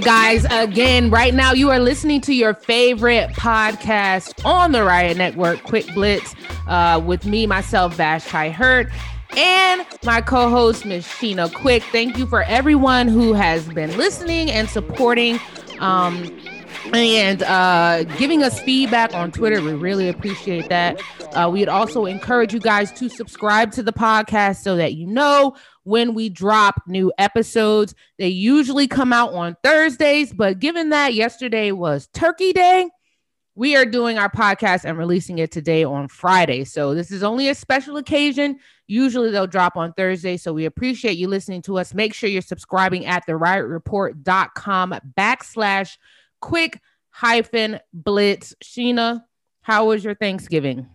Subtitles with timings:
[0.00, 5.62] Guys, again, right now you are listening to your favorite podcast on the Riot Network,
[5.64, 6.34] Quick Blitz,
[6.68, 8.88] uh, with me, myself, Vashti Hurt,
[9.36, 11.82] and my co-host, Miss Sheena Quick.
[11.84, 15.38] Thank you for everyone who has been listening and supporting.
[15.80, 16.40] Um,
[16.94, 19.60] and uh, giving us feedback on Twitter.
[19.60, 21.00] We really appreciate that.
[21.34, 25.54] Uh, we'd also encourage you guys to subscribe to the podcast so that you know
[25.84, 27.94] when we drop new episodes.
[28.18, 32.88] They usually come out on Thursdays, but given that yesterday was Turkey Day,
[33.54, 36.64] we are doing our podcast and releasing it today on Friday.
[36.64, 38.58] So this is only a special occasion.
[38.86, 40.36] Usually they'll drop on Thursday.
[40.36, 41.92] So we appreciate you listening to us.
[41.92, 45.98] Make sure you're subscribing at the riotreport.com backslash
[46.40, 48.54] quick hyphen blitz.
[48.64, 49.24] Sheena,
[49.62, 50.86] how was your Thanksgiving?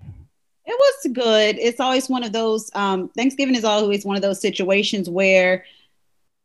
[0.65, 1.57] It was good.
[1.59, 5.63] It's always one of those, um, Thanksgiving is always one of those situations where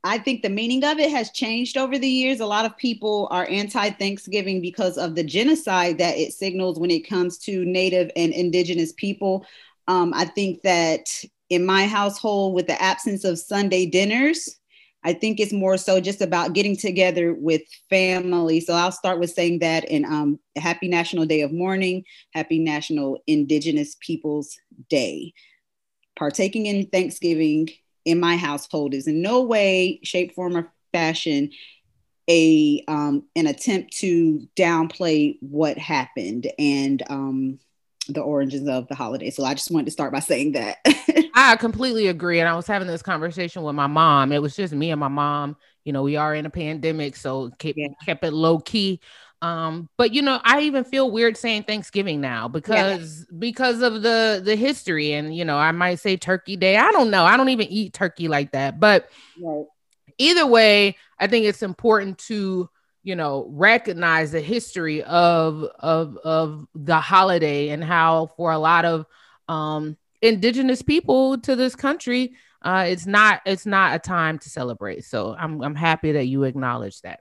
[0.03, 2.41] I think the meaning of it has changed over the years.
[2.41, 6.91] A lot of people are anti Thanksgiving because of the genocide that it signals when
[6.91, 9.45] it comes to Native and Indigenous people.
[9.89, 14.60] Um, I think that in my household, with the absence of Sunday dinners,
[15.03, 18.61] I think it's more so just about getting together with family.
[18.61, 23.19] So I'll start with saying that and um, Happy National Day of Mourning, Happy National
[23.27, 25.33] Indigenous Peoples Day.
[26.17, 27.71] Partaking in Thanksgiving
[28.05, 31.51] in my household is in no way, shape, form, or fashion
[32.29, 37.59] a um, an attempt to downplay what happened and um,
[38.09, 39.31] the origins of the holiday.
[39.31, 40.79] So I just wanted to start by saying that.
[41.35, 42.41] I completely agree.
[42.41, 44.33] And I was having this conversation with my mom.
[44.33, 45.57] It was just me and my mom.
[45.85, 47.89] You know, we are in a pandemic, so kept, yeah.
[48.05, 49.01] kept it low key.
[49.43, 53.39] Um, but you know, I even feel weird saying Thanksgiving now because yeah.
[53.39, 56.77] because of the the history, and you know, I might say Turkey Day.
[56.77, 57.25] I don't know.
[57.25, 58.79] I don't even eat turkey like that.
[58.79, 59.09] But
[59.43, 59.65] right.
[60.19, 62.69] either way, I think it's important to
[63.03, 68.85] you know recognize the history of of of the holiday and how for a lot
[68.85, 69.07] of
[69.49, 75.05] um indigenous people to this country uh it's not it's not a time to celebrate.
[75.05, 77.21] So i'm i'm happy that you acknowledge that.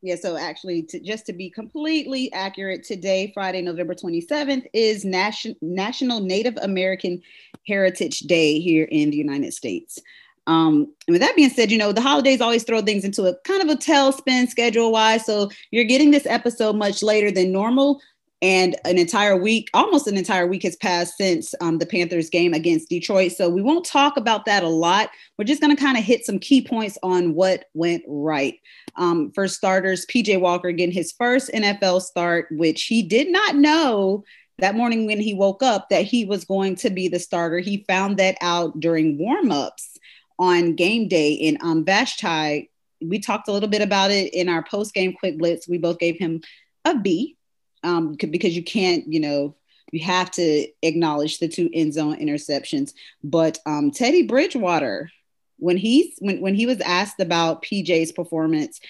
[0.00, 5.56] Yeah so actually to, just to be completely accurate today friday november 27th is national
[5.60, 7.20] national native american
[7.66, 9.98] heritage day here in the united states
[10.48, 13.36] um, and with that being said, you know, the holidays always throw things into a
[13.44, 15.26] kind of a tailspin schedule wise.
[15.26, 18.00] So you're getting this episode much later than normal.
[18.40, 22.54] And an entire week, almost an entire week has passed since um, the Panthers game
[22.54, 23.32] against Detroit.
[23.32, 25.10] So we won't talk about that a lot.
[25.36, 28.54] We're just going to kind of hit some key points on what went right.
[28.96, 34.24] Um, for starters, PJ Walker getting his first NFL start, which he did not know
[34.60, 37.58] that morning when he woke up that he was going to be the starter.
[37.58, 39.98] He found that out during warmups
[40.38, 41.48] on game day.
[41.48, 45.38] And um, Vashti, we talked a little bit about it in our post game quick
[45.38, 45.68] blitz.
[45.68, 46.42] We both gave him
[46.84, 47.36] a B
[47.82, 49.54] um, because you can't, you know,
[49.92, 52.92] you have to acknowledge the two end zone interceptions.
[53.22, 55.10] But um, Teddy Bridgewater,
[55.58, 58.80] when he's when when he was asked about PJ's performance,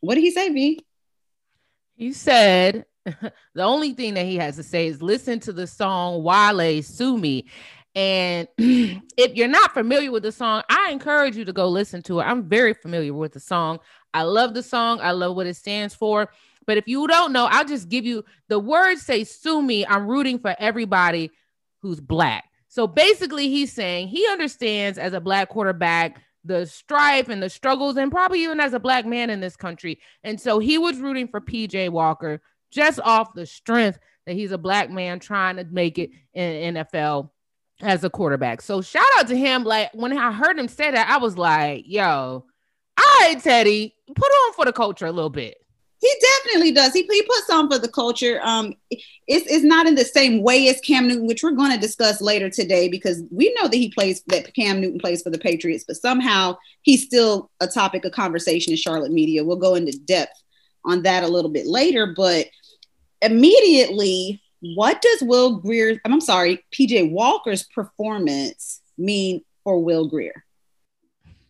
[0.00, 0.80] what did he say, V?
[1.96, 6.22] He said the only thing that he has to say is listen to the song
[6.22, 7.46] Wale Sue Me.
[7.94, 12.20] And if you're not familiar with the song, I encourage you to go listen to
[12.20, 12.24] it.
[12.24, 13.80] I'm very familiar with the song.
[14.14, 15.00] I love the song.
[15.00, 16.30] I love what it stands for.
[16.66, 19.86] But if you don't know, I'll just give you the words say sue me.
[19.86, 21.30] I'm rooting for everybody
[21.80, 22.44] who's black.
[22.68, 27.96] So basically, he's saying he understands as a black quarterback the strife and the struggles,
[27.96, 29.98] and probably even as a black man in this country.
[30.24, 32.40] And so he was rooting for PJ Walker
[32.70, 37.30] just off the strength that he's a black man trying to make it in NFL
[37.82, 38.62] as a quarterback.
[38.62, 39.64] So shout out to him.
[39.64, 42.44] Like when I heard him say that, I was like, yo,
[42.98, 45.56] all right, Teddy, put on for the culture a little bit.
[46.00, 46.94] He definitely does.
[46.94, 48.40] He, he puts on for the culture.
[48.42, 51.78] Um, it's, it's not in the same way as Cam Newton, which we're going to
[51.78, 55.38] discuss later today because we know that he plays that Cam Newton plays for the
[55.38, 59.44] Patriots, but somehow he's still a topic of conversation in Charlotte media.
[59.44, 60.42] We'll go into depth
[60.86, 62.46] on that a little bit later, but
[63.20, 70.44] immediately what does Will Grier, I'm sorry, PJ Walker's performance mean for Will Grier?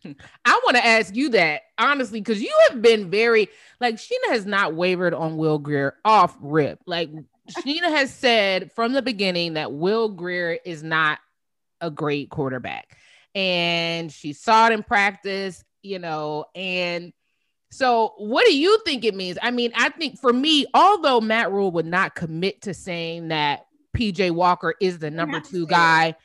[0.45, 3.49] I want to ask you that honestly, because you have been very
[3.79, 6.79] like Sheena has not wavered on Will Grier off rip.
[6.85, 7.09] Like
[7.49, 11.19] Sheena has said from the beginning that Will Grier is not
[11.81, 12.97] a great quarterback.
[13.33, 17.13] And she saw it in practice, you know, and
[17.71, 19.37] so, what do you think it means?
[19.41, 23.65] I mean, I think for me, although Matt Rhule would not commit to saying that
[23.95, 26.15] PJ Walker is the number two guy.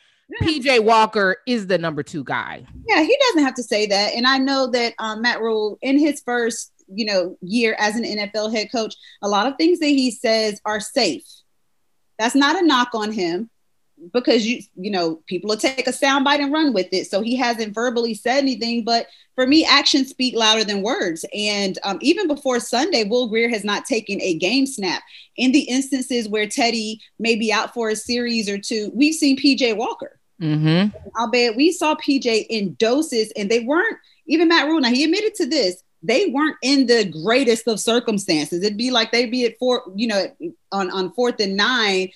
[0.43, 2.67] PJ Walker is the number two guy.
[2.89, 4.15] Yeah, he doesn't have to say that.
[4.15, 8.03] And I know that um, Matt Rhule, in his first you know year as an
[8.03, 11.25] NFL head coach, a lot of things that he says are safe.
[12.19, 13.51] That's not a knock on him
[14.13, 17.07] because you you know people will take a soundbite and run with it.
[17.09, 19.07] So he hasn't verbally said anything, but
[19.37, 21.25] for me, actions speak louder than words.
[21.35, 25.03] And um, even before Sunday, Will Grier has not taken a game snap.
[25.37, 29.37] In the instances where Teddy may be out for a series or two, we've seen
[29.37, 30.19] PJ Walker.
[30.41, 30.97] Mm-hmm.
[31.19, 34.81] Albeit we saw PJ in doses, and they weren't even Matt Rhule.
[34.81, 35.83] Now he admitted to this.
[36.03, 38.63] They weren't in the greatest of circumstances.
[38.63, 40.27] It'd be like they'd be at four, you know,
[40.73, 42.11] on on fourth and nine,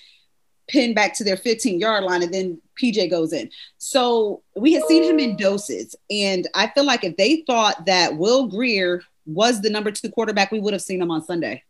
[0.71, 3.49] pinned back to their 15 yard line and then PJ goes in.
[3.77, 5.95] So we had seen him in doses.
[6.09, 10.51] And I feel like if they thought that Will Grier was the number two quarterback,
[10.51, 11.63] we would have seen him on Sunday.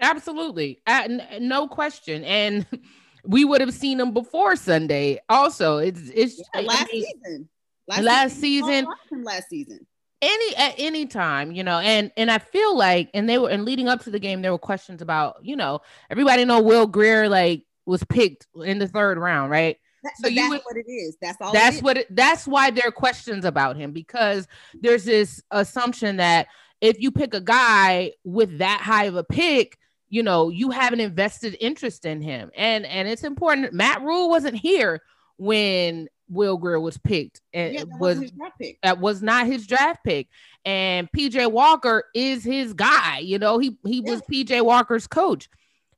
[0.00, 0.80] Absolutely.
[0.86, 2.24] N- no question.
[2.24, 2.66] And
[3.24, 5.20] we would have seen him before Sunday.
[5.28, 7.48] Also, it's it's yeah, last I mean, season.
[7.88, 8.86] Last, last season.
[9.10, 9.86] season last season
[10.22, 13.64] any at any time you know and and i feel like and they were and
[13.64, 17.28] leading up to the game there were questions about you know everybody know will Grier,
[17.28, 19.78] like was picked in the third round, right?
[20.02, 21.16] That, so you that's would, what it is.
[21.20, 21.52] That's all.
[21.52, 21.98] That's what.
[21.98, 24.48] It, that's why there are questions about him because
[24.80, 26.48] there's this assumption that
[26.80, 30.92] if you pick a guy with that high of a pick, you know you have
[30.92, 33.72] an invested interest in him, and and it's important.
[33.72, 35.02] Matt Rhule wasn't here
[35.36, 38.32] when Will Grier was picked, and yeah, was
[38.82, 40.28] that was not his draft pick.
[40.64, 43.18] And PJ Walker is his guy.
[43.18, 44.10] You know, he he yeah.
[44.12, 45.48] was PJ Walker's coach.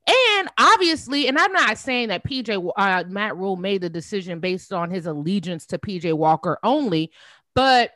[0.07, 4.71] And obviously, and I'm not saying that PJ uh, Matt Rhule made the decision based
[4.71, 7.11] on his allegiance to PJ Walker only,
[7.55, 7.91] but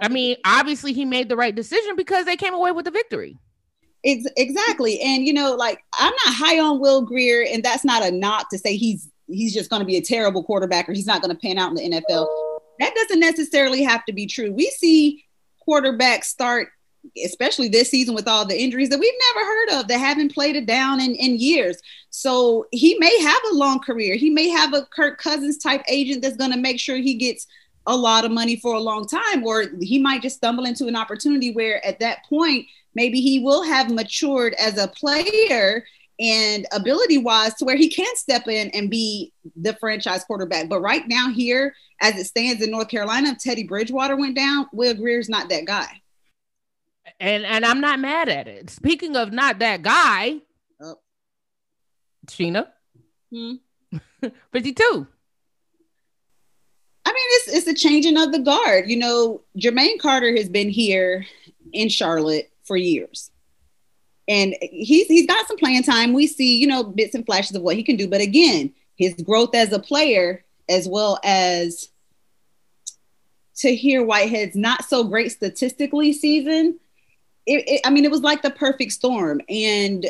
[0.00, 3.36] I mean, obviously, he made the right decision because they came away with the victory.
[4.04, 8.06] It's exactly, and you know, like I'm not high on Will Grier, and that's not
[8.06, 11.06] a knock to say he's he's just going to be a terrible quarterback or he's
[11.06, 12.26] not going to pan out in the NFL.
[12.78, 14.52] That doesn't necessarily have to be true.
[14.52, 15.24] We see
[15.68, 16.68] quarterbacks start
[17.24, 20.56] especially this season with all the injuries that we've never heard of that haven't played
[20.56, 21.80] it down in, in years.
[22.10, 24.16] So he may have a long career.
[24.16, 27.46] He may have a Kirk Cousins type agent that's going to make sure he gets
[27.86, 30.96] a lot of money for a long time, or he might just stumble into an
[30.96, 35.84] opportunity where at that point, maybe he will have matured as a player
[36.20, 40.68] and ability wise to where he can step in and be the franchise quarterback.
[40.68, 44.94] But right now, here as it stands in North Carolina, Teddy Bridgewater went down, Will
[44.94, 46.02] Grier's not that guy
[47.20, 48.70] and and I'm not mad at it.
[48.70, 50.36] Speaking of not that guy,
[50.80, 50.98] oh.
[52.26, 52.68] Sheena,
[53.32, 53.54] hmm.
[54.52, 55.06] 52.
[57.04, 58.90] I mean, it's it's a changing of the guard.
[58.90, 61.26] You know, Jermaine Carter has been here
[61.72, 63.30] in Charlotte for years.
[64.28, 66.12] And he's he's got some playing time.
[66.12, 68.06] We see, you know, bits and flashes of what he can do.
[68.06, 71.88] But again, his growth as a player, as well as
[73.56, 76.78] Tahir Whitehead's not so great statistically season,
[77.48, 79.40] it, it, I mean, it was like the perfect storm.
[79.48, 80.06] And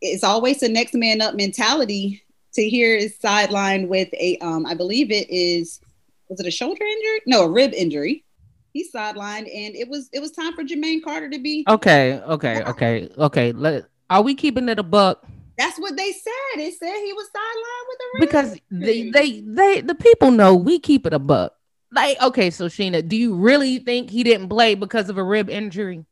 [0.00, 2.22] it's always the next man up mentality
[2.54, 5.80] Tahir is sidelined with a, um, I believe it is,
[6.28, 7.20] was it a shoulder injury?
[7.26, 8.24] No, a rib injury.
[8.72, 11.64] He's sidelined, and it was it was time for Jermaine Carter to be.
[11.68, 13.52] Okay, okay, okay, okay.
[13.52, 15.24] Let are we keeping it a buck?
[15.56, 16.56] That's what they said.
[16.56, 19.10] They said he was sidelined with a rib because injury.
[19.12, 21.54] they they they the people know we keep it a buck.
[21.92, 25.48] Like, okay, so Sheena, do you really think he didn't play because of a rib
[25.48, 26.04] injury?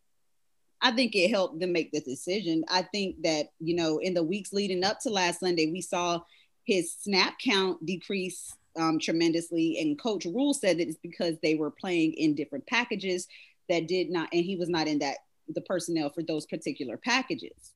[0.83, 2.65] I think it helped them make the decision.
[2.69, 6.21] I think that, you know, in the weeks leading up to last Sunday, we saw
[6.65, 9.79] his snap count decrease um, tremendously.
[9.81, 13.29] And Coach Rhule said that it's because they were playing in different packages
[13.69, 17.75] that did not, and he was not in that, the personnel for those particular packages.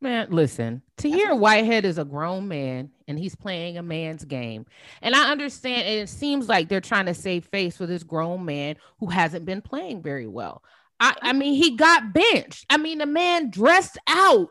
[0.00, 4.66] Man, listen, Tahir Whitehead is a grown man and he's playing a man's game.
[5.00, 8.44] And I understand, and it seems like they're trying to save face for this grown
[8.44, 10.62] man who hasn't been playing very well.
[11.04, 12.64] I, I mean, he got benched.
[12.70, 14.48] I mean, the man dressed out.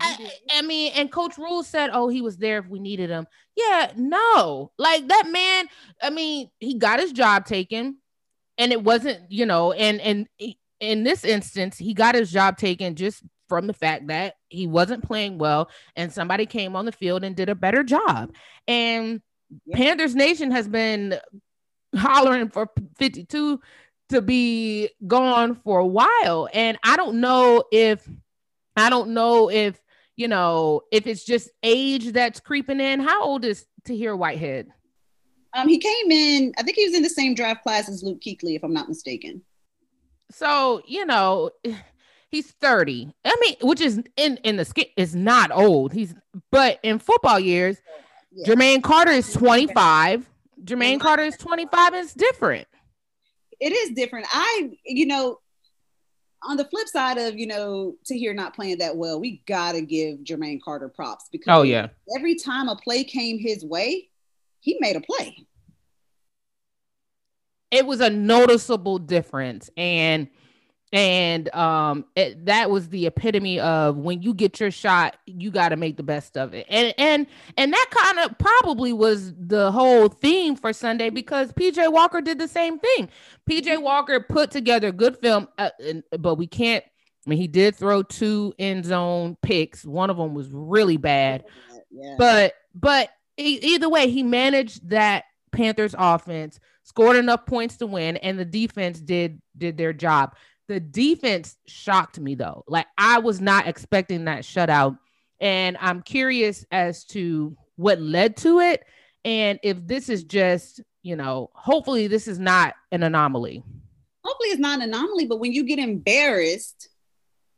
[0.00, 3.26] I, I, mean, and Coach Rhule said, "Oh, he was there if we needed him."
[3.54, 5.68] Yeah, no, like that man.
[6.02, 7.98] I mean, he got his job taken,
[8.56, 10.26] and it wasn't, you know, and and
[10.80, 15.04] in this instance, he got his job taken just from the fact that he wasn't
[15.04, 18.32] playing well, and somebody came on the field and did a better job.
[18.66, 19.20] And
[19.66, 19.76] yeah.
[19.76, 21.18] Panthers Nation has been
[21.94, 23.60] hollering for 52
[24.10, 26.48] to be gone for a while.
[26.52, 28.08] And I don't know if
[28.76, 29.80] I don't know if
[30.16, 33.00] you know if it's just age that's creeping in.
[33.00, 34.68] How old is Tahir Whitehead?
[35.52, 36.52] Um, he came in.
[36.58, 38.88] I think he was in the same draft class as Luke Kuechly, if I'm not
[38.88, 39.42] mistaken.
[40.30, 41.50] So you know,
[42.30, 43.12] he's 30.
[43.24, 45.92] I mean, which is in in the skit is not old.
[45.92, 46.14] He's
[46.50, 47.78] but in football years,
[48.32, 48.46] yeah.
[48.46, 50.28] Jermaine Carter is 25.
[50.64, 52.68] Jermaine Carter is 25 and it's different.
[53.60, 54.26] It is different.
[54.30, 55.38] I, you know,
[56.42, 60.20] on the flip side of, you know, Tahir not playing that well, we gotta give
[60.20, 64.08] Jermaine Carter props because oh yeah, every time a play came his way,
[64.60, 65.46] he made a play.
[67.70, 69.70] It was a noticeable difference.
[69.76, 70.28] And
[70.92, 75.68] and um it, that was the epitome of when you get your shot you got
[75.68, 76.66] to make the best of it.
[76.68, 81.92] And and and that kind of probably was the whole theme for sunday because pj
[81.92, 83.08] walker did the same thing.
[83.48, 83.82] Pj mm-hmm.
[83.82, 86.84] walker put together a good film uh, and, but we can't
[87.26, 89.84] i mean he did throw two end zone picks.
[89.84, 91.44] One of them was really bad.
[91.90, 92.14] Yeah.
[92.18, 98.38] but but either way he managed that panthers offense scored enough points to win and
[98.38, 100.34] the defense did did their job
[100.70, 102.62] the defense shocked me though.
[102.68, 104.96] Like I was not expecting that shutout.
[105.40, 108.84] And I'm curious as to what led to it
[109.24, 113.64] and if this is just, you know, hopefully this is not an anomaly.
[114.24, 116.88] Hopefully it's not an anomaly, but when you get embarrassed,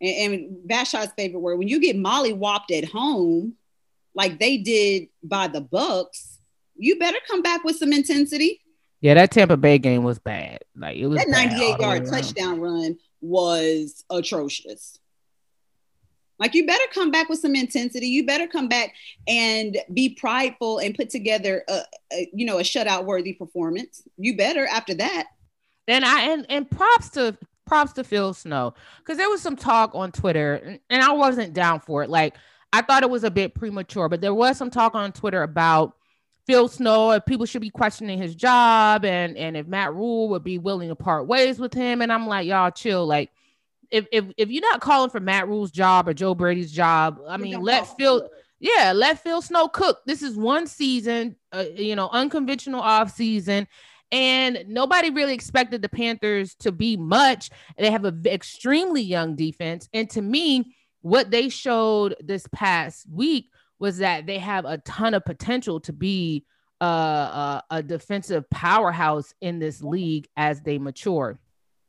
[0.01, 3.57] and, and Vashai's favorite word, when you get molly whopped at home,
[4.15, 6.39] like they did by the Bucks,
[6.77, 8.62] you better come back with some intensity.
[9.03, 10.61] Yeah, that Tampa Bay game was bad.
[10.77, 14.97] Like it was that 98 yard touchdown run was atrocious.
[16.39, 18.07] Like you better come back with some intensity.
[18.07, 18.95] You better come back
[19.27, 21.83] and be prideful and put together a,
[22.13, 24.03] a you know a shutout worthy performance.
[24.17, 25.27] You better after that.
[25.89, 29.97] And I and and props to props to Phil Snow because there was some talk
[29.97, 32.09] on Twitter and, and I wasn't down for it.
[32.09, 32.37] Like
[32.73, 35.97] I thought it was a bit premature, but there was some talk on Twitter about
[36.47, 40.43] Phil Snow, if people should be questioning his job and and if Matt Rhule would
[40.43, 42.03] be willing to part ways with him.
[42.03, 43.07] And I'm like, y'all chill.
[43.07, 43.31] Like,
[43.91, 47.37] if if if you're not calling for Matt Rhule's job or Joe Brady's job, I
[47.37, 50.01] mean, let Phil, yeah, let Phil Snow cook.
[50.05, 53.69] This is one season, uh, you know, unconventional off season.
[54.11, 57.49] And nobody really expected the Panthers to be much.
[57.79, 59.89] They have an extremely young defense.
[59.95, 63.47] And to me, what they showed this past week
[63.83, 66.47] was that they have a ton of potential to be
[66.81, 71.41] uh, a, a defensive powerhouse in this league as they mature.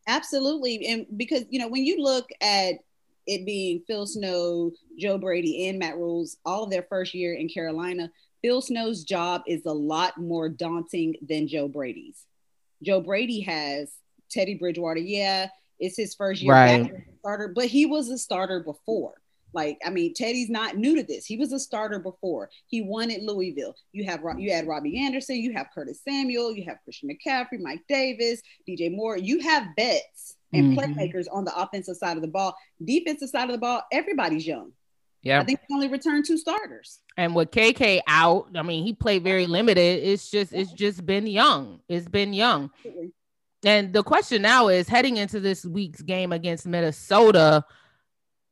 [0.08, 0.88] Absolutely.
[0.88, 2.80] And because, you know, when you look at
[3.28, 7.48] it being Phil Snow, Joe Brady, and Matt Rhule's, all of their first year in
[7.48, 8.10] Carolina,
[8.42, 12.26] Phil Snow's job is a lot more daunting than Joe Brady's.
[12.82, 13.92] Joe Brady has
[14.32, 15.00] Teddy Bridgewater.
[15.00, 15.48] Yeah,
[15.80, 16.92] it's his first year right.
[17.20, 19.14] starter, but he was a starter before.
[19.54, 21.26] Like, I mean, Teddy's not new to this.
[21.26, 22.50] He was a starter before.
[22.68, 23.76] He won at Louisville.
[23.92, 27.84] You have you had Robbie Anderson, you have Curtis Samuel, you have Christian McCaffrey, Mike
[27.88, 29.18] Davis, DJ Moore.
[29.18, 30.80] You have bets and mm-hmm.
[30.80, 32.56] playmakers on the offensive side of the ball.
[32.84, 34.72] Defensive side of the ball, everybody's young.
[35.24, 35.40] Yeah.
[35.40, 37.00] I think he only returned two starters.
[37.16, 40.04] And with KK out, I mean, he played very limited.
[40.04, 41.80] It's just it's just been young.
[41.88, 42.72] It's been young.
[42.80, 43.14] Absolutely.
[43.66, 47.64] And the question now is heading into this week's game against Minnesota,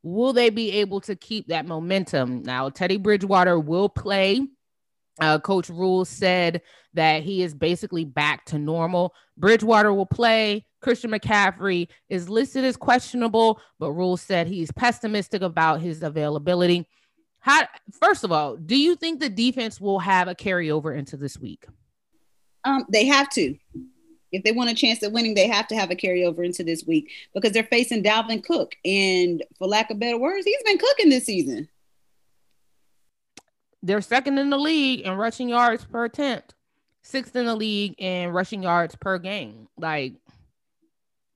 [0.04, 2.44] will they be able to keep that momentum?
[2.44, 4.42] Now, Teddy Bridgewater will play.
[5.20, 6.62] Uh, Coach Rhule said
[6.94, 9.14] that he is basically back to normal.
[9.38, 10.66] Bridgewater will play.
[10.82, 16.88] Christian McCaffrey is listed as questionable, but Rhule said he's pessimistic about his availability.
[17.40, 17.68] How,
[18.00, 21.66] first of all, do you think the defense will have a carryover into this week?
[22.64, 23.56] Um, they have to
[24.32, 26.86] if they want a chance at winning, they have to have a carryover into this
[26.86, 28.76] week because they're facing Dalvin Cook.
[28.86, 31.68] And for lack of better words, he's been cooking this season.
[33.84, 36.54] They're second in the league in rushing yards per attempt,
[37.02, 39.68] sixth in the league in rushing yards per game.
[39.76, 40.14] Like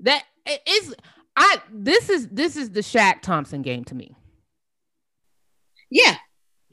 [0.01, 0.23] that
[0.67, 0.93] is
[1.35, 4.15] I this is this is the Shaq Thompson game to me.
[5.89, 6.17] Yeah,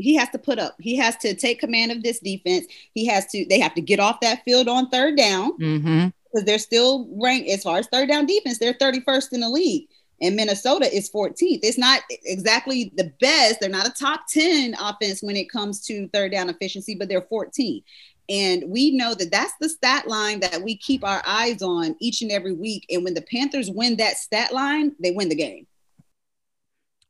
[0.03, 0.77] he has to put up.
[0.79, 2.67] He has to take command of this defense.
[2.95, 3.45] He has to.
[3.49, 6.09] They have to get off that field on third down mm-hmm.
[6.25, 8.59] because they're still ranked as far as third down defense.
[8.59, 9.89] They're 31st in the league,
[10.21, 11.61] and Minnesota is 14th.
[11.63, 13.61] It's not exactly the best.
[13.61, 17.23] They're not a top 10 offense when it comes to third down efficiency, but they're
[17.23, 17.83] 14.
[18.29, 22.23] And we know that that's the stat line that we keep our eyes on each
[22.23, 22.87] and every week.
[22.89, 25.67] And when the Panthers win that stat line, they win the game.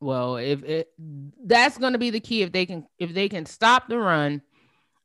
[0.02, 0.88] Well, if it
[1.44, 4.42] that's going to be the key if they can if they can stop the run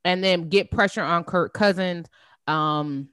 [0.04, 2.08] and then get pressure on Kirk Cousins.
[2.48, 3.10] Um,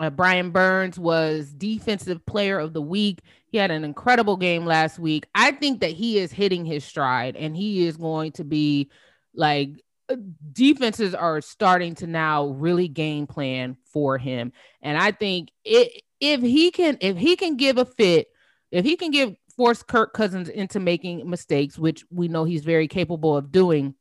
[0.00, 3.20] uh, Brian Burns was defensive player of the week.
[3.46, 5.26] He had an incredible game last week.
[5.34, 8.90] I think that he is hitting his stride and he is going to be
[9.32, 9.70] like
[10.08, 10.16] uh,
[10.52, 14.52] defenses are starting to now really game plan for him.
[14.82, 18.26] And I think it if he can if he can give a fit,
[18.72, 22.88] if he can give force Kirk Cousins into making mistakes, which we know he's very
[22.88, 23.94] capable of doing.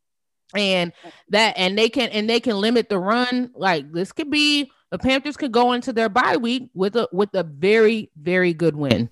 [0.55, 0.93] and
[1.29, 3.51] that and they can and they can limit the run.
[3.55, 7.33] Like this could be the Panthers could go into their bye week with a with
[7.33, 9.09] a very very good win.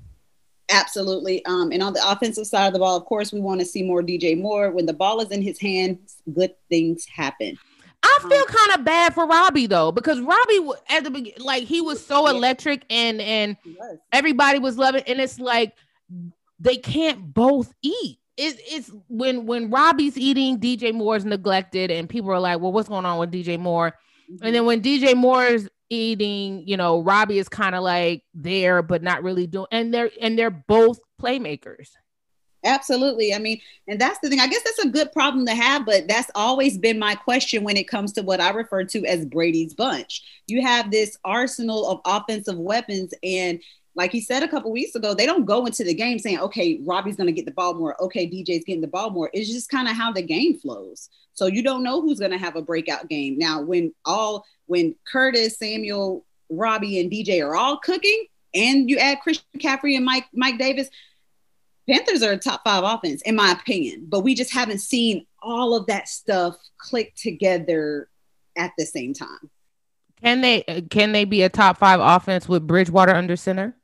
[0.70, 1.44] Absolutely.
[1.46, 3.84] Um, and on the offensive side of the ball, of course, we want to see
[3.84, 4.72] more DJ Moore.
[4.72, 7.58] When the ball is in his hands, good things happen.
[8.04, 11.82] I feel kind of bad for Robbie though, because Robbie at the beginning, like he
[11.82, 13.58] was so electric and and
[14.12, 15.74] everybody was loving, and it's like
[16.62, 18.20] they can't both eat.
[18.38, 22.88] It, it's when when Robbie's eating, DJ Moore's neglected, and people are like, "Well, what's
[22.88, 23.94] going on with DJ Moore?"
[24.32, 24.46] Mm-hmm.
[24.46, 29.04] And then when DJ Moore's eating, you know, Robbie is kind of like there, but
[29.04, 31.90] not really doing, and they're and they're both playmakers.
[32.64, 33.34] Absolutely.
[33.34, 34.40] I mean, and that's the thing.
[34.40, 37.76] I guess that's a good problem to have, but that's always been my question when
[37.76, 40.22] it comes to what I refer to as Brady's bunch.
[40.46, 43.60] You have this arsenal of offensive weapons, and
[43.96, 46.80] like he said a couple weeks ago, they don't go into the game saying, okay,
[46.84, 48.02] Robbie's going to get the ball more.
[48.02, 49.30] Okay, DJ's getting the ball more.
[49.34, 51.10] It's just kind of how the game flows.
[51.34, 53.38] So you don't know who's going to have a breakout game.
[53.38, 59.20] Now, when all, when Curtis, Samuel, Robbie, and DJ are all cooking, and you add
[59.22, 60.90] Christian McCaffrey and Mike, Mike Davis,
[61.90, 64.06] Panthers are a top five offense, in my opinion.
[64.08, 68.08] But we just haven't seen all of that stuff click together
[68.58, 69.50] at the same time.
[70.22, 73.76] Can they uh, can they be a top five offense with Bridgewater under center?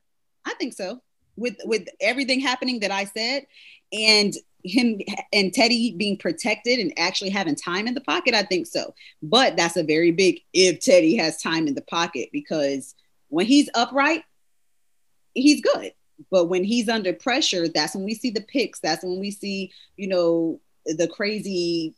[0.48, 1.02] I think so.
[1.36, 3.46] With with everything happening that I said,
[3.92, 5.00] and him
[5.32, 8.94] and Teddy being protected and actually having time in the pocket, I think so.
[9.22, 12.94] But that's a very big if Teddy has time in the pocket because
[13.28, 14.24] when he's upright,
[15.34, 15.92] he's good.
[16.30, 18.80] But when he's under pressure, that's when we see the picks.
[18.80, 21.94] That's when we see, you know, the crazy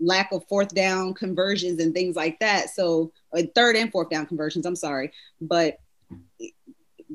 [0.00, 2.70] lack of fourth down conversions and things like that.
[2.70, 5.12] So, uh, third and fourth down conversions, I'm sorry.
[5.40, 5.78] But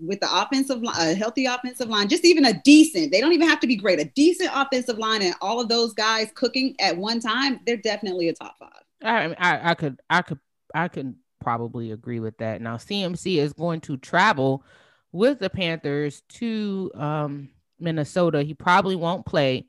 [0.06, 3.48] with the offensive line, a healthy offensive line, just even a decent, they don't even
[3.48, 6.98] have to be great, a decent offensive line and all of those guys cooking at
[6.98, 8.70] one time, they're definitely a top five.
[9.04, 10.40] I, I, I could, I could,
[10.74, 12.62] I could probably agree with that.
[12.62, 14.64] Now, CMC is going to travel
[15.12, 18.44] with the Panthers to um, Minnesota.
[18.44, 19.68] He probably won't play.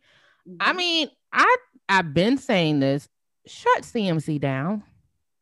[0.61, 0.77] I mm-hmm.
[0.77, 1.57] mean, I,
[1.89, 3.09] I've been saying this.
[3.47, 4.83] Shut CMC down.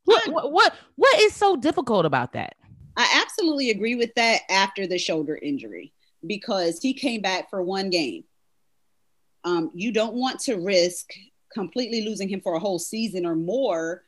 [0.04, 2.55] What, what, what, what is so difficult about that?
[2.96, 5.92] I absolutely agree with that after the shoulder injury
[6.26, 8.24] because he came back for one game.
[9.44, 11.10] Um, you don't want to risk
[11.52, 14.02] completely losing him for a whole season or more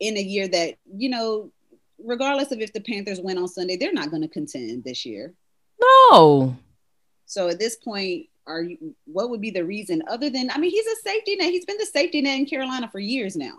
[0.00, 1.50] in a year that, you know,
[2.02, 5.32] regardless of if the Panthers win on Sunday, they're not going to contend this year.
[5.80, 6.56] No.
[7.26, 10.70] So at this point, are you what would be the reason other than I mean
[10.70, 11.50] he's a safety net.
[11.50, 13.54] He's been the safety net in Carolina for years now.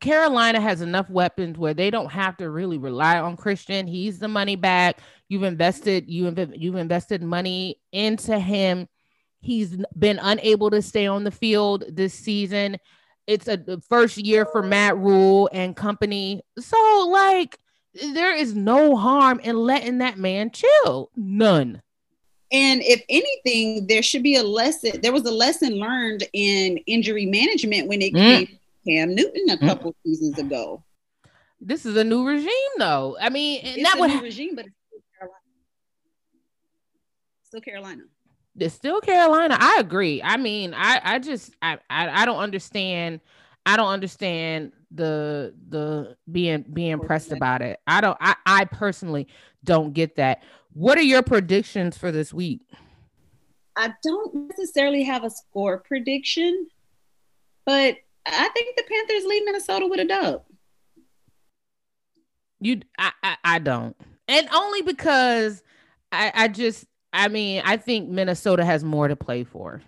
[0.00, 3.86] Carolina has enough weapons where they don't have to really rely on Christian.
[3.86, 4.98] He's the money back.
[5.28, 8.88] You've invested you inv- you've invested money into him.
[9.40, 12.78] He's been unable to stay on the field this season.
[13.26, 16.42] It's a first year for Matt Rhule and company.
[16.58, 17.58] So like
[18.12, 21.10] there is no harm in letting that man chill.
[21.16, 21.80] None.
[22.52, 25.00] And if anything, there should be a lesson.
[25.00, 28.46] There was a lesson learned in injury management when it mm.
[28.46, 29.68] came Cam Newton a mm.
[29.68, 29.96] couple mm.
[30.04, 30.82] seasons ago.
[31.60, 33.16] This is a new regime, though.
[33.20, 35.40] I mean, it's not a new regime, but it's still Carolina.
[37.42, 38.02] Still Carolina.
[38.58, 39.56] It's still Carolina.
[39.58, 40.22] I agree.
[40.22, 43.20] I mean, I I just I I, I don't understand.
[43.66, 47.80] I don't understand the the being being pressed about it.
[47.86, 48.18] I don't.
[48.20, 49.28] I I personally
[49.64, 50.42] don't get that.
[50.74, 52.60] What are your predictions for this week?
[53.76, 56.68] I don't necessarily have a score prediction,
[57.64, 60.42] but I think the Panthers lead Minnesota with a dub.
[62.60, 65.62] You, I, I, I don't, and only because
[66.10, 69.82] I, I just, I mean, I think Minnesota has more to play for.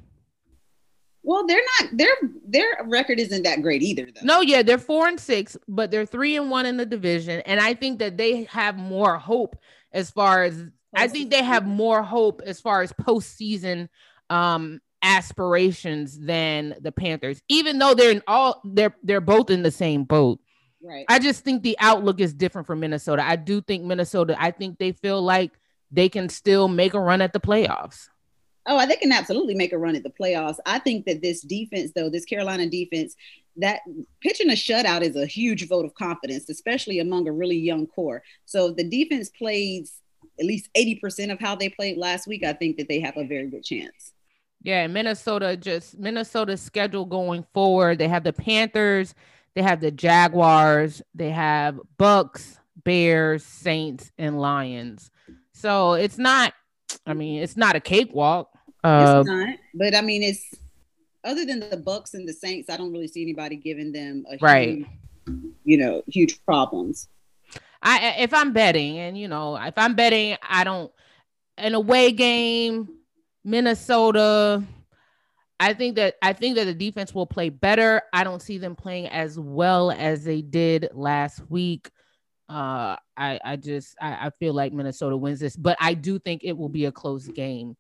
[1.23, 1.97] Well, they're not.
[1.97, 2.15] Their
[2.47, 4.07] their record isn't that great either.
[4.07, 4.21] Though.
[4.23, 7.59] No, yeah, they're four and six, but they're three and one in the division, and
[7.59, 9.57] I think that they have more hope
[9.93, 13.89] as far as I think they have more hope as far as postseason
[14.31, 19.71] um aspirations than the Panthers, even though they're in all they're they're both in the
[19.71, 20.41] same boat.
[20.83, 21.05] Right.
[21.09, 23.27] I just think the outlook is different for Minnesota.
[23.27, 25.53] I do think Minnesota, I think they feel like
[25.91, 28.09] they can still make a run at the playoffs.
[28.67, 30.59] Oh, they can absolutely make a run at the playoffs.
[30.67, 33.15] I think that this defense, though, this Carolina defense,
[33.57, 33.81] that
[34.21, 38.23] pitching a shutout is a huge vote of confidence, especially among a really young core.
[38.45, 40.01] So the defense plays
[40.39, 43.27] at least 80% of how they played last week, I think that they have a
[43.27, 44.13] very good chance.
[44.67, 47.99] Yeah, Minnesota just Minnesota's schedule going forward.
[47.99, 49.15] They have the Panthers,
[49.55, 55.13] they have the Jaguars, they have Bucks, Bears, Saints, and Lions.
[55.53, 56.53] So it's not.
[57.07, 58.51] I mean, it's not a cakewalk.
[58.83, 60.45] Uh, it's not, but I mean, it's
[61.23, 64.37] other than the Bucks and the Saints, I don't really see anybody giving them a
[64.41, 64.79] right.
[64.79, 64.89] huge,
[65.63, 67.07] you know, huge problems.
[67.85, 70.91] I if I'm betting, and you know, if I'm betting, I don't
[71.57, 72.89] an away game,
[73.47, 74.63] Minnesota.
[75.59, 78.03] I think that I think that the defense will play better.
[78.13, 81.91] I don't see them playing as well as they did last week.
[82.49, 86.43] Uh, I I just I, I feel like Minnesota wins this, but I do think
[86.45, 87.77] it will be a close game.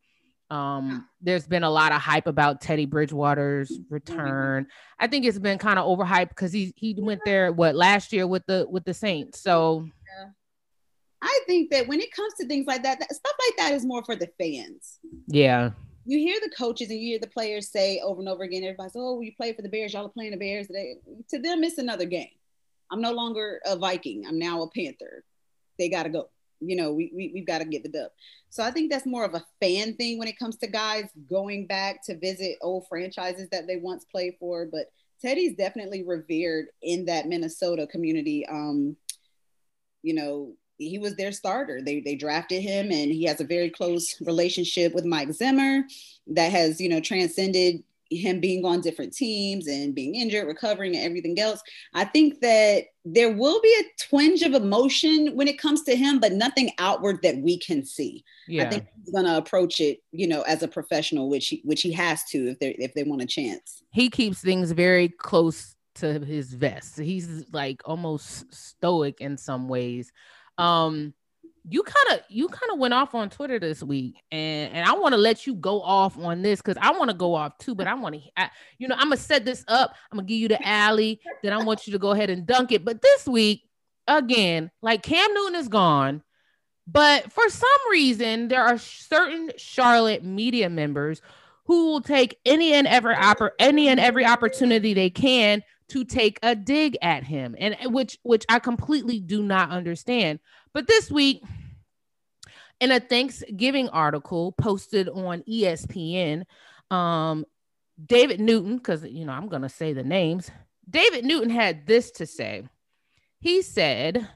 [0.49, 4.69] Um, there's been a lot of hype about Teddy Bridgewater's return.
[5.01, 8.27] I think it's been kind of overhyped because he he went there what last year
[8.27, 9.41] with the with the Saints.
[9.41, 9.89] So.
[11.23, 13.85] I think that when it comes to things like that, that, stuff like that is
[13.85, 14.99] more for the fans.
[15.27, 15.71] Yeah.
[16.05, 18.93] You hear the coaches and you hear the players say over and over again, everybody's,
[18.97, 20.69] oh, you play for the Bears, y'all are playing the Bears.
[20.69, 20.97] They,
[21.31, 22.29] to them, it's another game.
[22.91, 24.25] I'm no longer a Viking.
[24.27, 25.25] I'm now a Panther.
[25.79, 26.29] They got to go
[26.61, 28.11] you know, we, we, we've got to get the dub.
[28.51, 31.67] So I think that's more of a fan thing when it comes to guys going
[31.67, 34.67] back to visit old franchises that they once played for.
[34.67, 34.87] But
[35.21, 38.47] Teddy's definitely revered in that Minnesota community.
[38.47, 38.97] Um,
[40.03, 41.81] you know, he was their starter.
[41.83, 45.83] They they drafted him, and he has a very close relationship with Mike Zimmer
[46.29, 51.05] that has you know transcended him being on different teams and being injured, recovering, and
[51.05, 51.61] everything else.
[51.93, 56.21] I think that there will be a twinge of emotion when it comes to him,
[56.21, 58.25] but nothing outward that we can see.
[58.47, 58.65] Yeah.
[58.65, 61.93] I think he's gonna approach it, you know, as a professional, which he which he
[61.93, 63.83] has to if they if they want a chance.
[63.91, 66.99] He keeps things very close to his vest.
[66.99, 70.13] He's like almost stoic in some ways.
[70.59, 71.15] Um,
[71.69, 74.95] you kind of you kind of went off on Twitter this week, and and I
[74.95, 77.75] want to let you go off on this because I want to go off too,
[77.75, 79.95] but I want to, you know, I'm gonna set this up.
[80.11, 82.71] I'm gonna give you the alley, then I want you to go ahead and dunk
[82.71, 82.85] it.
[82.85, 83.63] But this week,
[84.07, 86.23] again, like Cam Newton is gone,
[86.87, 91.21] but for some reason there are certain Charlotte media members
[91.65, 96.39] who will take any and every oppor- any and every opportunity they can to take
[96.43, 100.41] a dig at him, and which which I completely do not understand.
[100.75, 101.43] But this week,
[102.81, 106.45] in a Thanksgiving article posted on ESPN,
[106.91, 107.45] um,
[108.05, 110.51] David Newton, because you know I'm gonna say the names.
[110.89, 112.69] David Newton had this to say.
[113.41, 114.29] He said,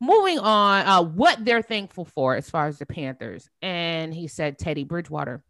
[0.00, 4.58] moving on, uh, what they're thankful for as far as the Panthers, and he said
[4.58, 5.42] Teddy Bridgewater.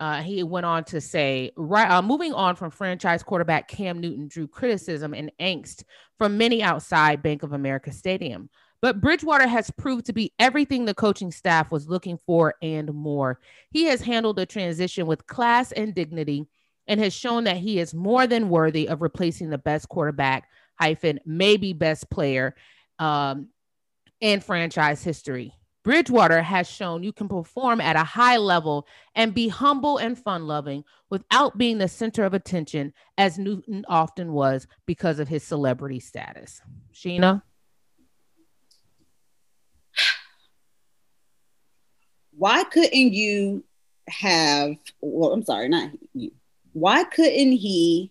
[0.00, 4.28] Uh, he went on to say, right, uh, moving on from franchise quarterback Cam Newton
[4.28, 5.84] drew criticism and angst
[6.16, 8.48] from many outside Bank of America Stadium.
[8.80, 13.40] But Bridgewater has proved to be everything the coaching staff was looking for and more.
[13.70, 16.46] He has handled the transition with class and dignity
[16.86, 20.48] and has shown that he is more than worthy of replacing the best quarterback
[20.80, 22.54] hyphen maybe best player
[22.98, 23.48] um,
[24.22, 25.52] in franchise history.
[25.82, 30.46] Bridgewater has shown you can perform at a high level and be humble and fun
[30.46, 36.00] loving without being the center of attention, as Newton often was because of his celebrity
[36.00, 36.60] status.
[36.92, 37.42] Sheena?
[42.40, 43.62] why couldn't you
[44.08, 46.32] have well i'm sorry not you
[46.72, 48.10] why couldn't he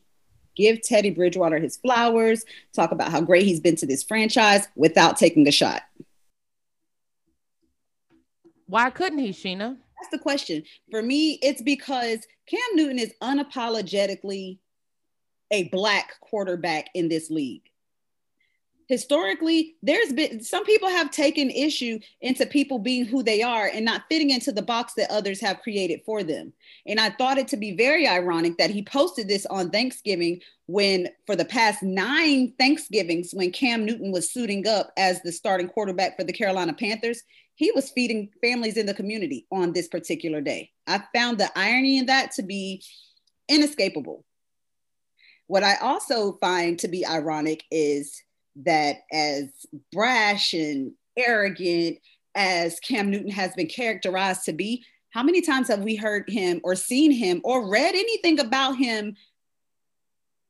[0.56, 5.18] give teddy bridgewater his flowers talk about how great he's been to this franchise without
[5.18, 5.82] taking a shot
[8.70, 9.76] why couldn't he sheena?
[10.00, 10.64] That's the question.
[10.92, 14.60] For me it's because cam newton is unapologetically
[15.52, 17.64] a black quarterback in this league.
[18.88, 23.86] Historically there's been some people have taken issue into people being who they are and
[23.86, 26.54] not fitting into the box that others have created for them.
[26.86, 31.10] And i thought it to be very ironic that he posted this on thanksgiving when
[31.26, 36.16] for the past nine thanksgivings when cam newton was suiting up as the starting quarterback
[36.16, 37.24] for the carolina panthers
[37.60, 41.98] he was feeding families in the community on this particular day i found the irony
[41.98, 42.84] in that to be
[43.48, 44.24] inescapable
[45.48, 48.24] what i also find to be ironic is
[48.56, 49.46] that as
[49.92, 51.98] brash and arrogant
[52.36, 56.62] as Cam Newton has been characterized to be, how many times have we heard him
[56.64, 59.16] or seen him or read anything about him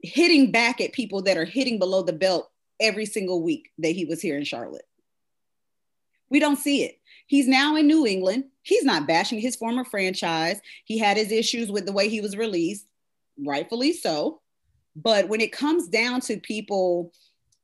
[0.02, 4.06] hitting back at people that are hitting below the belt every single week that he
[4.06, 4.86] was here in Charlotte?
[6.30, 6.99] We don't see it.
[7.30, 8.46] He's now in New England.
[8.64, 10.60] He's not bashing his former franchise.
[10.84, 12.88] He had his issues with the way he was released,
[13.46, 14.42] rightfully so.
[14.96, 17.14] But when it comes down to people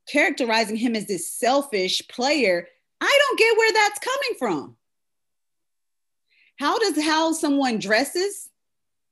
[0.08, 2.68] characterizing him as this selfish player,
[3.02, 4.76] I don't get where that's coming from.
[6.60, 8.50] How does how someone dresses,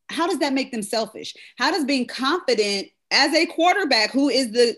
[0.10, 1.34] how does that make them selfish?
[1.58, 4.78] How does being confident as a quarterback who is the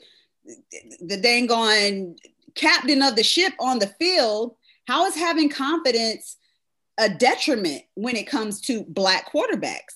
[1.01, 2.15] the dang on
[2.55, 4.55] captain of the ship on the field,
[4.87, 6.37] how is having confidence
[6.97, 9.95] a detriment when it comes to black quarterbacks?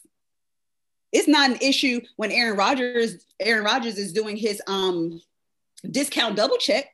[1.12, 5.22] It's not an issue when Aaron Rodgers Aaron Rodgers is doing his um
[5.90, 6.86] discount double check.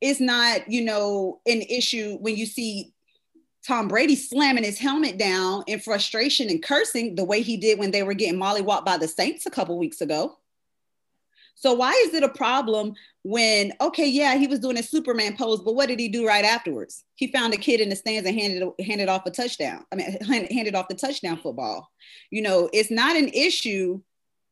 [0.00, 2.94] It's not, you know, an issue when you see
[3.66, 7.90] Tom Brady slamming his helmet down in frustration and cursing the way he did when
[7.90, 10.38] they were getting mollywhopped by the Saints a couple weeks ago.
[11.60, 15.60] So why is it a problem when okay, yeah, he was doing a Superman pose,
[15.60, 17.04] but what did he do right afterwards?
[17.16, 19.84] He found a kid in the stands and handed handed off a touchdown.
[19.92, 21.90] I mean, handed off the touchdown football.
[22.30, 24.00] You know, it's not an issue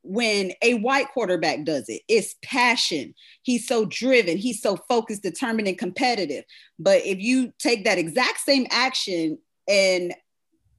[0.02, 2.02] when a white quarterback does it.
[2.08, 3.14] It's passion.
[3.42, 4.36] He's so driven.
[4.36, 6.44] He's so focused, determined, and competitive.
[6.78, 10.14] But if you take that exact same action and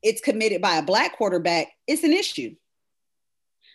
[0.03, 2.55] it's committed by a black quarterback, it's an issue.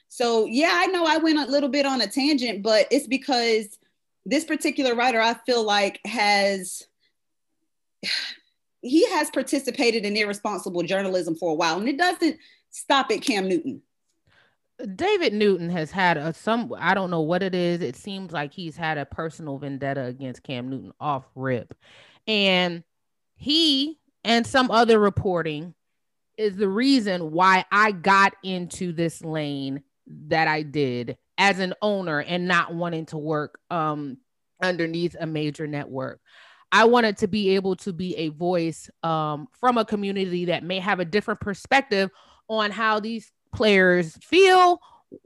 [0.09, 3.79] So, yeah, I know I went a little bit on a tangent, but it's because
[4.25, 6.83] this particular writer, I feel like, has
[8.81, 12.39] he has participated in irresponsible journalism for a while, and it doesn't
[12.71, 13.83] stop at Cam Newton.
[14.97, 17.81] David Newton has had a some I don't know what it is.
[17.81, 21.75] It seems like he's had a personal vendetta against Cam Newton off rip.
[22.27, 22.83] And
[23.37, 25.75] he and some other reporting
[26.37, 32.21] is the reason why I got into this lane that I did as an owner
[32.21, 34.19] and not wanting to work um,
[34.63, 36.21] underneath a major network.
[36.71, 40.81] I wanted to be able to be a voice um, from a community that may
[40.81, 42.11] have a different perspective
[42.49, 44.81] on how these players feel,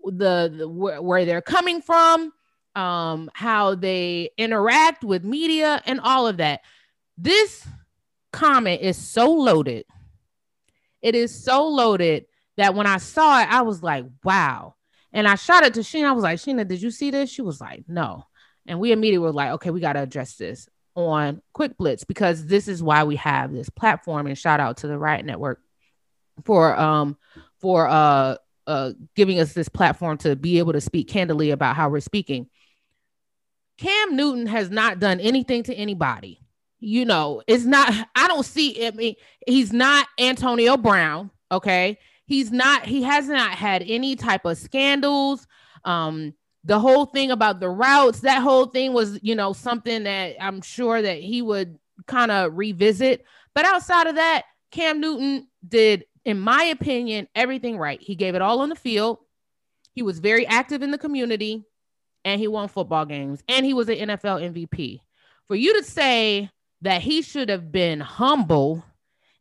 [0.04, 2.32] the, the wh- where they're coming from,
[2.74, 6.60] um, how they interact with media, and all of that.
[7.16, 7.66] This
[8.32, 9.86] comment is so loaded.
[11.00, 12.26] It is so loaded
[12.58, 14.74] that when I saw it, I was like, wow.
[15.12, 16.08] And I shot it to Sheena.
[16.08, 17.30] I was like, Sheena, did you see this?
[17.30, 18.24] She was like, no.
[18.66, 22.46] And we immediately were like, okay, we got to address this on Quick Blitz because
[22.46, 24.26] this is why we have this platform.
[24.26, 25.62] And shout out to the Riot Network
[26.44, 27.16] for um
[27.60, 31.88] for uh uh giving us this platform to be able to speak candidly about how
[31.88, 32.48] we're speaking.
[33.78, 36.40] Cam Newton has not done anything to anybody.
[36.80, 39.14] You know, it's not, I don't see, I mean,
[39.46, 41.98] he's not Antonio Brown, okay?
[42.28, 45.46] He's not, he has not had any type of scandals.
[45.84, 50.36] Um, the whole thing about the routes, that whole thing was, you know, something that
[50.38, 53.24] I'm sure that he would kind of revisit.
[53.54, 58.00] But outside of that, Cam Newton did, in my opinion, everything right.
[58.00, 59.18] He gave it all on the field.
[59.94, 61.64] He was very active in the community
[62.26, 65.00] and he won football games and he was an NFL MVP.
[65.46, 66.50] For you to say
[66.82, 68.84] that he should have been humble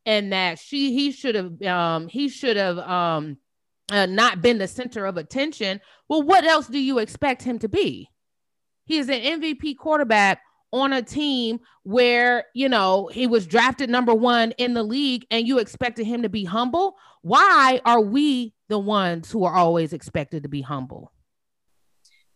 [0.08, 3.38] and that she he should have um he should have um
[3.90, 5.80] uh, not been the center of attention.
[6.10, 8.10] Well what else do you expect him to be?
[8.86, 10.42] He is an mvp quarterback
[10.72, 15.46] on a team where you know he was drafted number one in the league and
[15.46, 16.96] you expected him to be humble?
[17.22, 21.12] Why are we the ones who are always expected to be humble?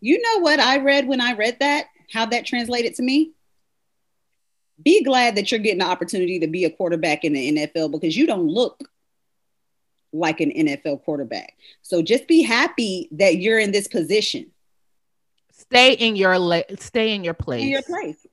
[0.02, 1.86] You know what i read when i read that?
[2.12, 3.32] How that translated to me
[4.84, 8.16] be glad that you're getting the opportunity to be a quarterback in the NFL because
[8.16, 8.84] you don't look
[10.14, 11.54] like an NFL quarterback.
[11.82, 14.52] So just be happy that you're in this position.
[15.52, 17.64] Stay in your le- stay in your place.
[17.64, 18.26] In your place.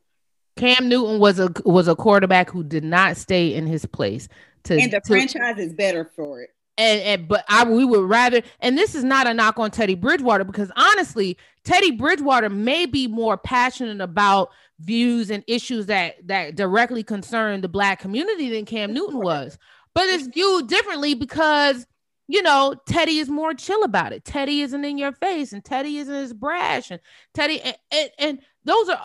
[0.57, 4.29] Cam Newton was a was a quarterback who did not stay in his place.
[4.65, 6.51] To, and the to, franchise is better for it.
[6.79, 9.97] And, and but I we would rather and this is not a knock on Teddy
[9.97, 16.55] Bridgewater because honestly, Teddy Bridgewater may be more passionate about views and issues that that
[16.55, 19.59] directly concern the black community than Cam Newton was.
[19.93, 21.85] But it's viewed differently because
[22.29, 24.25] you know Teddy is more chill about it.
[24.25, 27.01] Teddy isn't in your face, and Teddy isn't as brash, and
[27.35, 29.03] Teddy and, and, and those are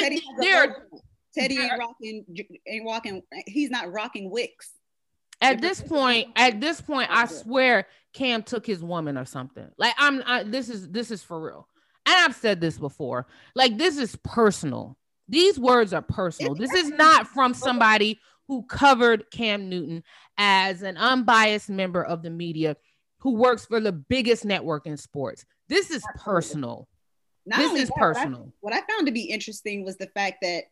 [0.00, 0.86] Teddy, they're,
[1.34, 2.24] Teddy ain't rocking
[2.66, 3.22] ain't walking.
[3.46, 4.70] He's not rocking wicks.
[5.40, 9.68] At this point, at this point, I swear Cam took his woman or something.
[9.78, 11.68] Like I'm, I, this is this is for real.
[12.06, 13.26] And I've said this before.
[13.54, 14.96] Like this is personal.
[15.28, 16.54] These words are personal.
[16.54, 20.02] This is not from somebody who covered Cam Newton
[20.38, 22.76] as an unbiased member of the media
[23.18, 25.44] who works for the biggest network in sports.
[25.68, 26.88] This is personal.
[27.44, 28.52] Not this is that, personal.
[28.60, 30.64] What I, what I found to be interesting was the fact that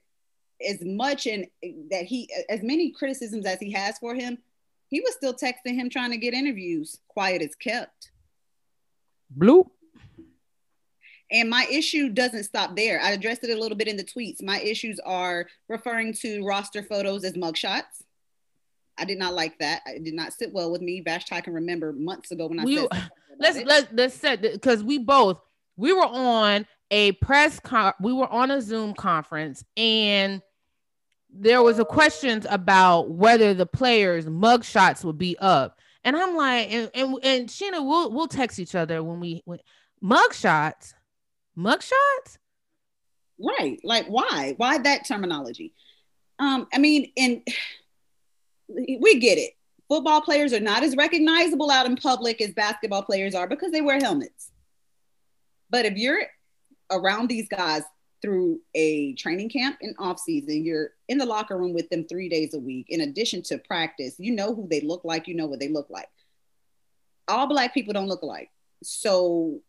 [0.67, 1.47] as much and
[1.91, 4.39] that he as many criticisms as he has for him,
[4.88, 6.99] he was still texting him trying to get interviews.
[7.09, 8.11] Quiet as kept.
[9.37, 9.66] Bloop.
[11.31, 13.01] And my issue doesn't stop there.
[13.01, 14.42] I addressed it a little bit in the tweets.
[14.42, 18.05] My issues are referring to roster photos as mugshots.
[18.96, 19.83] I did not like that.
[19.87, 21.01] It did not sit well with me.
[21.01, 22.88] Vashti can remember months ago when I we, said
[23.38, 25.40] let's let's let's set because we both
[25.77, 30.40] we were on a press con we were on a Zoom conference and
[31.38, 36.72] there was a questions about whether the players mugshots would be up And I'm like,
[36.72, 39.59] and and, and Sheena, we'll we'll text each other when we when,
[40.01, 40.94] mug shots,
[41.57, 42.38] mug shots.
[43.40, 43.79] Right.
[43.83, 44.55] Like why?
[44.57, 45.75] Why that terminology?
[46.38, 47.42] Um, I mean, and
[48.68, 49.53] we get it.
[49.88, 53.81] Football players are not as recognizable out in public as basketball players are because they
[53.81, 54.51] wear helmets.
[55.70, 56.22] But if you're
[56.90, 57.83] around these guys
[58.23, 62.29] through a training camp in off season, you're in the locker room with them three
[62.29, 65.47] days a week, in addition to practice, you know who they look like, you know
[65.47, 66.09] what they look like.
[67.29, 68.51] All black people don't look alike.
[68.83, 69.61] So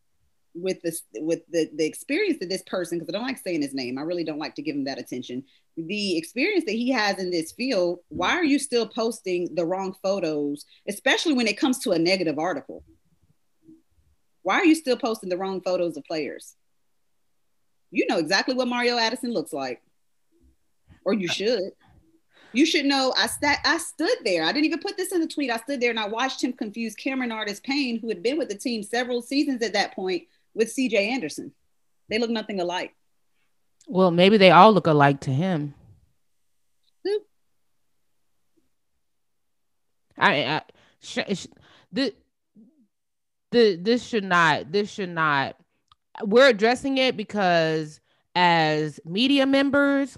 [0.60, 3.74] with this with the the experience that this person because i don't like saying his
[3.74, 5.44] name i really don't like to give him that attention
[5.76, 9.96] the experience that he has in this field why are you still posting the wrong
[10.02, 12.84] photos especially when it comes to a negative article
[14.42, 16.56] why are you still posting the wrong photos of players
[17.92, 19.82] you know exactly what mario addison looks like
[21.06, 21.72] or you should
[22.54, 24.44] you should know I, st- I stood there.
[24.44, 25.52] I didn't even put this in the tweet.
[25.52, 28.50] I stood there and I watched him confuse Cameron Artis Payne, who had been with
[28.50, 30.24] the team several seasons at that point,
[30.56, 31.52] with CJ Anderson.
[32.10, 32.96] They look nothing alike.
[33.88, 35.74] Well, maybe they all look alike to him.
[37.04, 37.20] Who?
[40.18, 40.62] I, I
[41.00, 41.48] sh- sh-
[41.92, 42.14] the,
[43.52, 45.56] the this should not this should not
[46.24, 48.00] we're addressing it because
[48.36, 50.18] as media members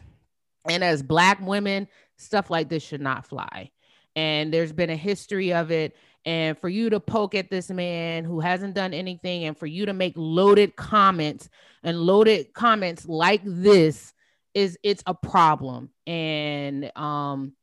[0.69, 3.71] and as black women stuff like this should not fly.
[4.15, 5.95] And there's been a history of it.
[6.25, 9.85] And for you to poke at this man who hasn't done anything and for you
[9.85, 11.49] to make loaded comments
[11.83, 14.13] and loaded comments like this
[14.53, 15.89] is it's a problem.
[16.05, 17.53] And um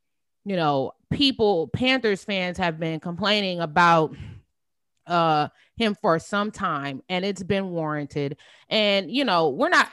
[0.43, 4.15] you know people panthers fans have been complaining about
[5.07, 8.37] uh him for some time and it's been warranted.
[8.69, 9.91] And you know we're not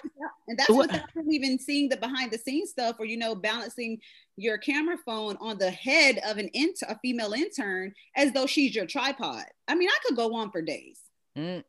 [0.49, 4.01] and that's without even seeing the behind the scenes stuff or you know balancing
[4.37, 8.75] your camera phone on the head of an inter- a female intern as though she's
[8.75, 9.45] your tripod.
[9.69, 11.01] I mean i could go on for days.
[11.37, 11.65] Mm.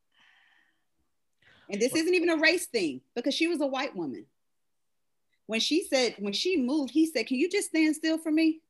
[1.71, 4.25] and this isn't even a race thing because she was a white woman.
[5.47, 8.61] When she said when she moved he said can you just stand still for me?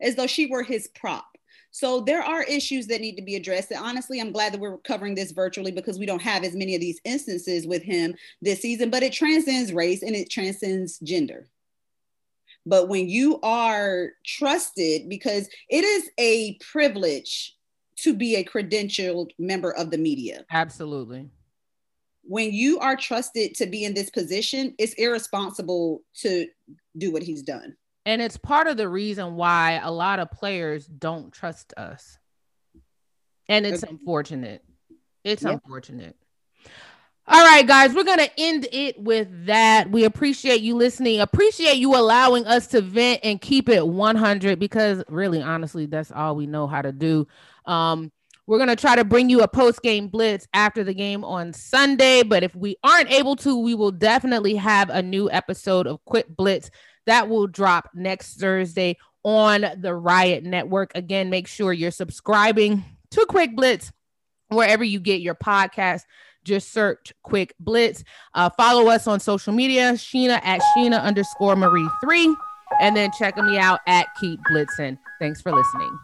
[0.00, 1.35] As though she were his prop
[1.76, 3.70] so there are issues that need to be addressed.
[3.70, 6.74] And honestly, I'm glad that we're covering this virtually because we don't have as many
[6.74, 11.50] of these instances with him this season, but it transcends race and it transcends gender.
[12.64, 17.54] But when you are trusted, because it is a privilege
[17.96, 20.46] to be a credentialed member of the media.
[20.50, 21.28] Absolutely.
[22.22, 26.46] When you are trusted to be in this position, it's irresponsible to
[26.96, 27.76] do what he's done.
[28.06, 32.18] And it's part of the reason why a lot of players don't trust us.
[33.48, 34.64] And it's unfortunate.
[35.24, 35.54] It's yep.
[35.54, 36.16] unfortunate.
[37.28, 39.90] All right, guys, we're going to end it with that.
[39.90, 41.18] We appreciate you listening.
[41.18, 46.36] Appreciate you allowing us to vent and keep it 100 because really honestly, that's all
[46.36, 47.26] we know how to do.
[47.66, 48.12] Um
[48.48, 51.52] we're going to try to bring you a post game blitz after the game on
[51.52, 56.04] Sunday, but if we aren't able to, we will definitely have a new episode of
[56.04, 56.70] Quick Blitz
[57.06, 60.92] that will drop next Thursday on the Riot Network.
[60.94, 63.92] Again, make sure you're subscribing to Quick Blitz
[64.48, 66.02] wherever you get your podcast.
[66.44, 68.04] Just search Quick Blitz.
[68.34, 72.34] Uh, follow us on social media, Sheena at Sheena underscore Marie three,
[72.80, 74.98] and then check me out at Keep Blitzen.
[75.18, 75.98] Thanks for listening.